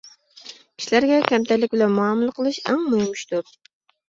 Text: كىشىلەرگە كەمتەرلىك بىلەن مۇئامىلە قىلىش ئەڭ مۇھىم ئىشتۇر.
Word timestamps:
كىشىلەرگە 0.43 1.19
كەمتەرلىك 1.27 1.75
بىلەن 1.75 1.93
مۇئامىلە 1.99 2.35
قىلىش 2.41 2.61
ئەڭ 2.65 2.83
مۇھىم 2.89 3.13
ئىشتۇر. 3.17 3.57